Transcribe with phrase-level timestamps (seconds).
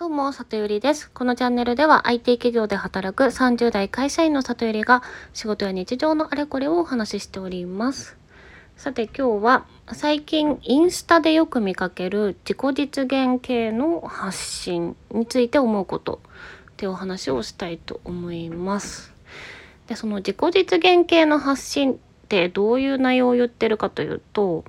[0.00, 1.10] どうも、里ゆりです。
[1.10, 5.02] このチャンネルでは IT 企業で働く30代会社員の里ゆりが
[5.34, 8.16] 仕事や日常のあれこれをお話ししております。
[8.78, 16.22] さて今日は最近インスタでよく見かける自己実現系の発信について思うこと
[16.70, 19.12] ってお話をしたいと思います。
[19.86, 21.96] で、その自己実現系の発信っ
[22.30, 24.64] てどういう内容を言ってるかというと、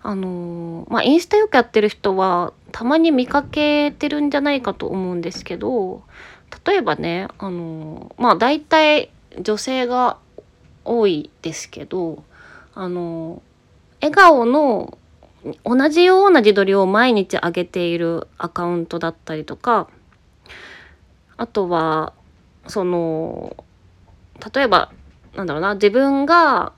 [0.00, 6.02] あの、まあ、インスタよくやってる人はたまに見かけてるんじゃないかと思うんですけど
[6.64, 10.18] 例えばねあのまあ大体女性が
[10.84, 12.24] 多いですけど
[12.74, 13.42] あの
[14.00, 14.98] 笑顔の
[15.64, 19.88] 同じような自撮りを毎日上げているアカウントだったりとか
[21.36, 22.12] あとは
[22.66, 23.56] その
[24.54, 24.92] 例えば
[25.34, 26.72] なんだろうな自分が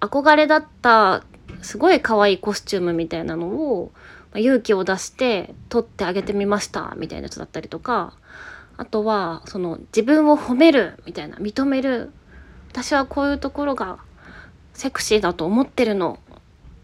[0.00, 1.24] 憧れだった
[1.62, 3.90] すごい可愛いコスチュームみたいなのを
[4.34, 8.14] 勇気を出して撮ってあげてみましたみたいなやつだったりとか
[8.76, 12.12] あとはその自分を褒めるみたいな認める。
[12.70, 13.98] 私はこういうところが
[14.74, 16.20] セクシーだと思ってるの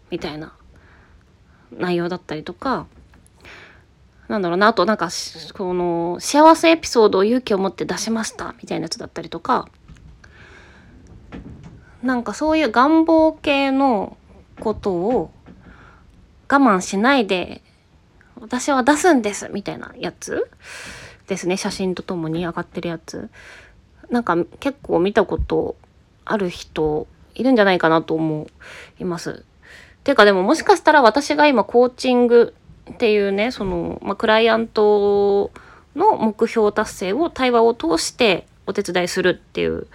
[0.09, 0.53] みたいな
[1.71, 2.87] 内容だったりとか
[4.27, 5.09] なんだろうなあとなんか
[5.53, 9.69] この幸せエピソードを勇気を持って出しましたみたいなやつだったりとか
[12.01, 14.17] なんかそういう願望系の
[14.59, 15.31] ことを
[16.49, 17.61] 我慢しないで
[18.39, 20.49] 私は出すんですみたいなやつ？
[21.27, 23.29] ですね写真とともに上がってるやつ
[24.09, 25.75] なんか結構見たこと
[26.23, 28.47] ある人いるんじゃないかなと思
[28.99, 29.43] います。
[30.03, 32.53] ていうかでももしかしたら私が今コーチング
[32.91, 35.51] っていうねその、まあ、クライアント
[35.95, 39.87] の目標達成を対話を通してお手伝いするっていう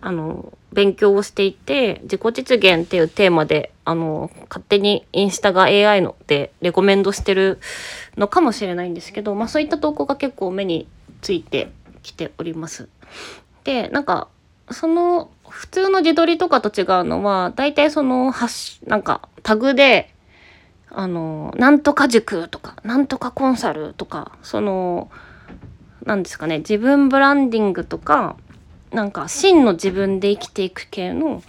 [0.00, 7.58] あの勉強をしていて自己実現っていうテーマであの勝手にインスタが AI のでレコメンドしてる
[8.16, 10.86] のかもしれないんですけど、まあ、そういった投稿が結構目に
[11.22, 11.70] ついて
[12.02, 12.88] きております。
[13.64, 14.28] でなんか
[14.70, 20.12] その普通の自撮りとかと違うのは大体そのハッシュなんかタグで
[20.90, 25.10] あのなんとか塾とかなんとかコンサルとかその
[26.04, 28.36] 何ですかね自分ブランディングとか
[28.90, 31.42] なんか真の自分で生きていく系の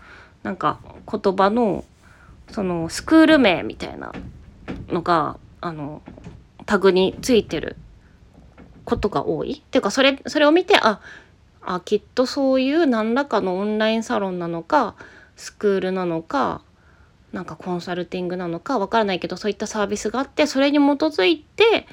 [0.43, 1.85] なんか言葉の
[2.49, 4.13] そのスクール名みたいな
[4.89, 6.01] のがあの
[6.65, 7.75] タグについてる
[8.85, 9.61] ことが多い。
[9.65, 11.01] っていうかそれそれを見てあ
[11.61, 14.95] あきっとそういう何らかのオンラインサロンなのか
[15.35, 16.61] スクールなのか
[17.33, 21.85] なんかコンサルティングなのかわからないけどそういったサービスがあってそれに基づいて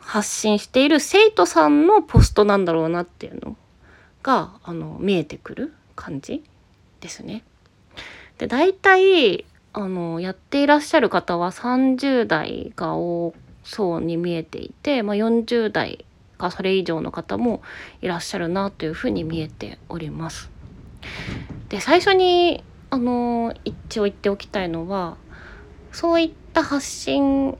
[0.00, 3.56] 発信している生徒さんのポストなんだろうなっていうの。
[4.22, 6.44] があの見えてくる感じ
[7.00, 7.44] ですね。
[8.38, 13.34] で大体あのやっていらっしゃる方は30代が多
[13.64, 16.04] そうに見えていて、まあ、40代
[16.38, 17.62] かそれ以上の方も
[18.00, 20.50] いらっしゃるなというふうに見えております。
[21.68, 25.16] で最初にあの一応言っておきたいのは
[25.92, 27.58] そういった発信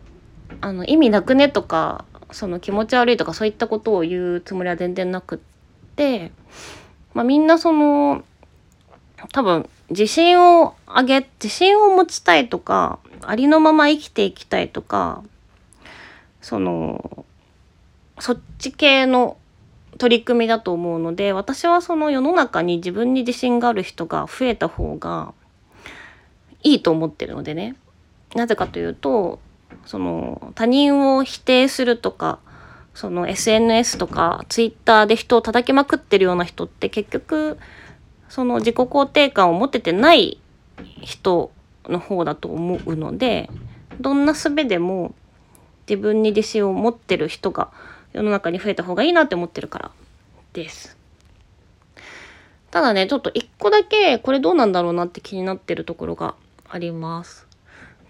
[0.60, 5.47] あの意味なくねとかその気持ち悪いとかそういったことを言うつもりは全然なくて、
[7.14, 8.22] まあ、みんなその
[9.32, 15.22] 多分自信を上げ自信を持ちたいとかありのまま生きていきたいとか
[16.40, 17.24] その
[18.20, 19.36] そっち系の
[19.98, 25.34] 取り組みだと思うので私はその世の中に自分に自信がある人が増えた方が
[26.62, 27.76] いいと思ってるのでね。
[28.34, 29.40] なぜかというと
[29.86, 32.38] その他人を否定するとか
[32.98, 37.56] その SNS とか Twitter で人を叩きまくってるような人って結局
[38.28, 40.40] その自己肯定感を持ててない
[41.00, 41.52] 人
[41.84, 43.50] の方だと思うので
[44.00, 45.14] どんな術でも
[45.88, 47.70] 自分に自信を持ってる人が
[48.12, 49.90] 世の中に増えた方がいいなって思ってるから
[50.52, 50.98] です。
[52.72, 56.34] ただねちょっと一個だけこれどうなんだろうなって気になってるところが
[56.68, 57.46] あります。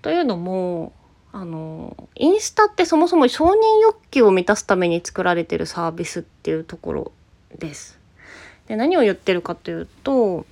[0.00, 0.94] というのも
[1.33, 3.53] あのインスタってそもそも承認
[3.83, 7.13] 欲求を満たすために作られてるサービスっていうところ
[7.59, 7.98] です。
[8.66, 10.47] で何を言ってるかというと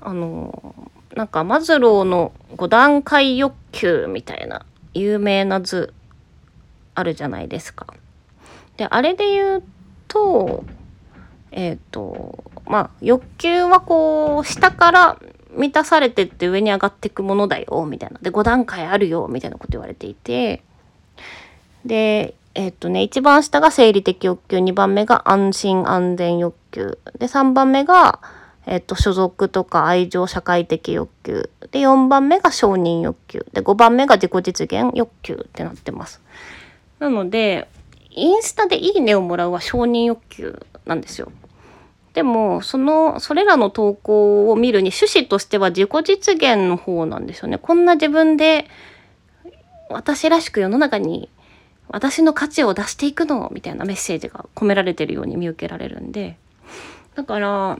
[0.00, 0.74] あの
[1.14, 4.64] なんかマズローの5段階欲求みたいな
[4.94, 5.92] 有名な図
[6.94, 7.86] あるじゃないですか。
[8.76, 9.62] であれで言う
[10.08, 10.64] と
[11.52, 15.18] えっ、ー、とまあ欲求はこう下から
[15.56, 18.18] 満たされてって上に上がっていくものだよみたいな。
[18.20, 20.62] で5段階あるよみたいなこと言われていて。
[21.84, 28.20] でえっとね、一番下が生理的欲求、2番目が安心安全欲求、で、3番目が、
[28.66, 36.20] えっと、所属とか愛情社会的欲求、で、4番目が承認欲求、で、5番目が自己実現欲求ってなってます。
[36.98, 37.68] なので、
[38.10, 41.30] インスタでいいねをもらうは承認欲求なんですよ。
[42.14, 47.58] でも、その、それらの投稿を見るに趣旨としては自己実現の方なんですよね。
[47.58, 48.66] こんな自分で、
[49.88, 51.28] 私らしく世の中に
[51.88, 56.36] 私の価値を出していくのみたいなメッセージが込められてるように見受けられるんで。
[57.16, 57.78] だから、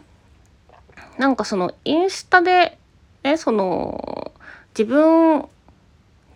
[1.19, 2.77] なんかそのインスタで、
[3.23, 4.33] ね、その、
[4.77, 5.47] 自分、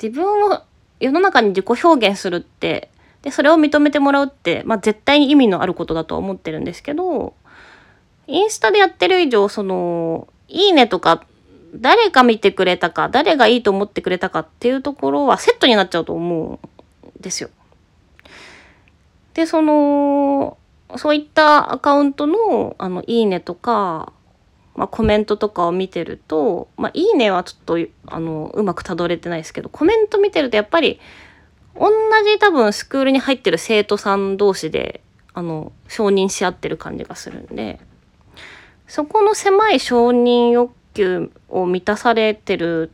[0.00, 0.62] 自分を
[1.00, 2.90] 世の中に自己表現するって、
[3.22, 7.34] で、それを認めてもらうって、まあ絶対に意味のあることだとは思ってるんですけど、
[8.26, 11.24] インスタでやってる以上、その、いいねとか、
[11.74, 17.50] 誰が見てくれたか、誰がいいと思ってくれたかっていうところはセットになっちゃうと思うんですよ。
[19.34, 20.56] で、その、
[20.96, 24.12] そういったアカウントの、あの、いいねとか、
[24.76, 31.00] まあ、コメントとかを見てると、まあ、いいねはちょっと、あの、うまくたどれてないですけど、コメント見てるとやっぱり、
[31.78, 31.90] 同
[32.24, 35.00] じ多分スクールに入ってる生徒さん同士で、
[35.32, 37.80] あの、承認し合ってる感じがするんで、
[38.94, 42.92] そこの狭い承認欲求を満たされてる、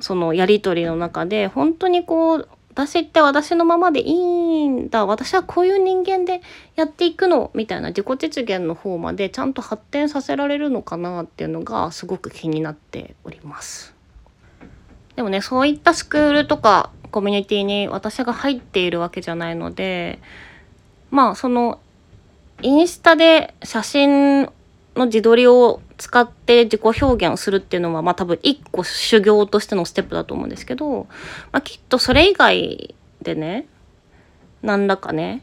[0.00, 6.42] そのやりとりの中で、本当にこう、私って私のままでいいんだ私はこういう人間で
[6.74, 13.94] やっていくのみたいな自己実現の方までちゃんと発展させられるのかなっていうのがすごく気になっております。
[15.14, 20.18] でもねそういったスクールとかコミュニティに私が入っているわけじゃないので
[21.12, 21.78] まあその
[22.60, 24.48] インスタで写真
[24.96, 31.06] の自撮りを使って自己表現をするっていうのは、まあ多分一個修行としてのステップだと思うんですけど、
[31.52, 33.66] まあきっとそれ以外でね、
[34.62, 35.42] 何らかね、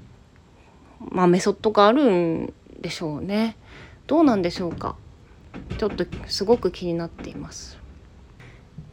[0.99, 3.57] まあメソッドがあるんでしょうね。
[4.07, 4.95] どうなんでしょうか。
[5.77, 7.77] ちょっとすごく気になっています。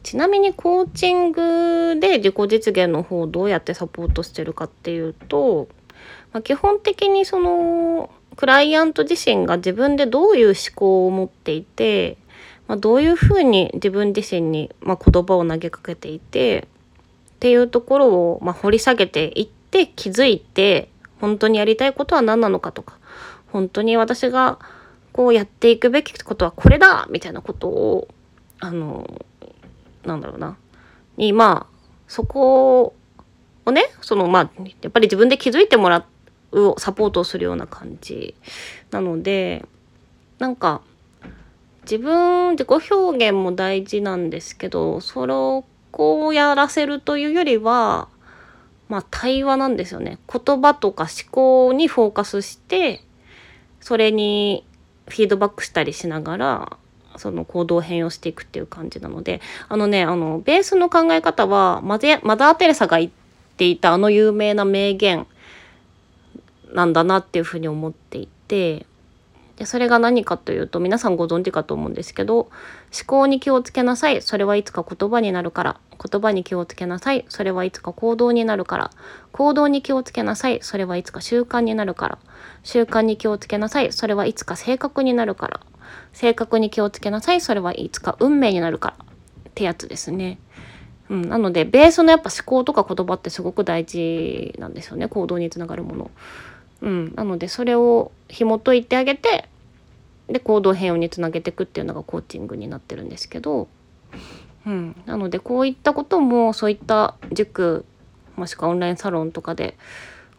[0.03, 5.67] ちなみにコーチングで自己実現の方をどうやってサポートしてるかっていうと、
[6.31, 8.09] まあ、基本的にその
[8.39, 12.15] クライアント自身が自分でどういう思考を持っていて、
[12.69, 16.69] まあ、どういうふうに自分自身に、まあ、言葉を投げかけていて
[17.31, 20.87] っていうところを、まあ、掘り下げていって気づいて
[21.19, 22.97] 本当にやりたいことは何なのかとか
[23.51, 24.57] 本当に私が
[25.11, 28.07] こうやっていくべきことはこれだみたいなことを
[28.61, 29.05] あの
[30.05, 30.55] なんだろうな
[31.17, 32.95] にまあそこ
[33.65, 36.18] をねそのまあやっぱり自分で気づいてもらって
[36.51, 38.35] をサポートするような感じ。
[38.91, 39.65] なので
[40.39, 40.81] なんか
[41.83, 48.07] 自分自己表現も大事なんですけどそれをこうやらせるというよりは
[48.89, 50.17] まあ対話なんですよね。
[50.31, 53.01] 言葉とか思考にフォーカスして
[53.81, 54.65] それに
[55.07, 56.77] フィードバックしたりしながら
[57.17, 59.41] その行動を変容していくっていう感じなので。
[59.67, 63.11] あのねあのベースの考え方はマゼマダー・テレサが言っ
[63.57, 65.27] ていたあの有名な名言
[66.73, 68.85] なんだなっていうふうに思っていて
[69.59, 72.51] でそれが何かというと皆さんご存知かと思うんですけど思
[73.05, 78.91] 考に気をつけなさいそれはいつか言葉になるから言葉に気をつけなさいそれはいつか行動になるから
[79.33, 82.19] 行動に気をつけなさいそれはいつか習慣になるから
[82.63, 85.59] 習慣に気をつけなさいそれはいつか性格になるから
[86.13, 89.05] 性格に気をつけなさいそれはいつか運命になるから
[89.49, 90.39] ってやつですね。
[91.09, 96.11] うん、なのでベースのやっぱ思考とか言葉ってすごく大事なんですよね行動につながるもの。
[96.81, 99.47] うん、なのでそれを紐解いてあげて
[100.27, 103.67] で行動変容につなげていくっていうのがコーチングになってるんですけど、
[104.65, 107.85] うん、なのでこういったこともそういった塾
[108.35, 109.77] もしくはオンラインサロンとかで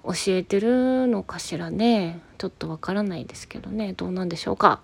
[0.04, 2.20] 教えてるのかしらね。
[2.38, 3.92] ちょっとわからないですけどね。
[3.92, 4.80] どうなんでしょうか。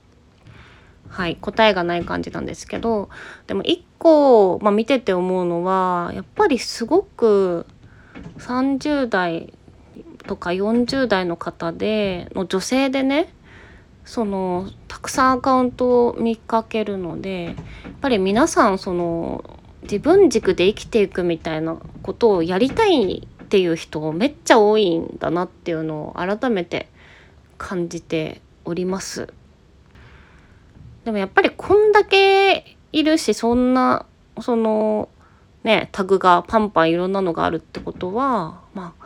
[1.08, 1.36] はい。
[1.36, 3.08] 答えがない感じなんですけど。
[3.46, 7.64] でも一個、まあ、見てて思うのはやっぱりすごく
[8.38, 9.54] 30代
[10.26, 13.32] とか40代の方での女性でね
[14.04, 17.54] そのたくさんアカウントを見かけるのでやっ
[18.00, 26.88] ぱり皆さんその自分軸で生きていくみたいなことをやりたいっていう人めっちゃ多いんだなっていうのを改めて
[27.58, 29.32] 感じております。
[31.04, 34.06] でもやっぱりこんだけいるしそんな
[34.40, 35.08] その
[35.62, 39.05] ねタグがパンパンいろんなのがあるってことはまあ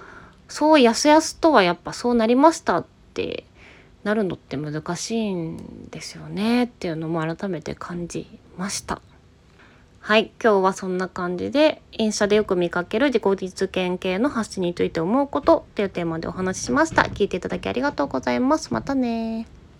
[0.51, 3.45] そうやすやすとはやっぱそうなりましたって
[4.05, 8.27] なるのって難しいんですよねっていうのも改めて感じ
[8.59, 9.01] ました。
[10.01, 10.33] はい。
[10.43, 17.03] 今日はそんな感じで、インスタでよく見かける自己実現系の発信について思うことっていうテーマでお話ししました。
[17.03, 18.73] 聞いていただきありがとうございます。
[18.73, 19.47] またね